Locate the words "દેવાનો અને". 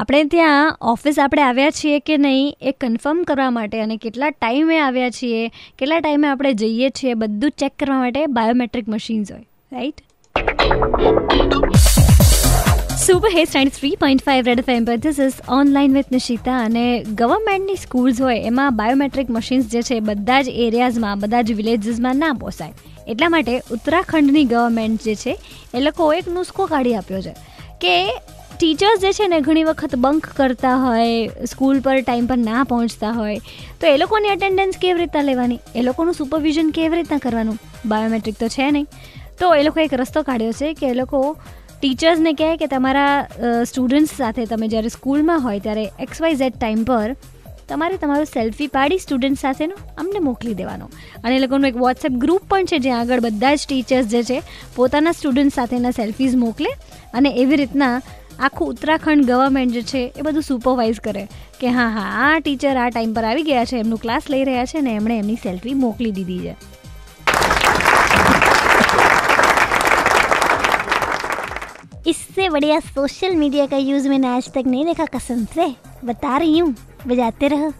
50.54-51.34